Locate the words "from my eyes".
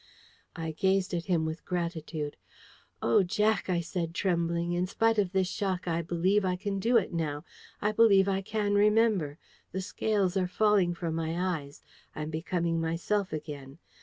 10.95-11.83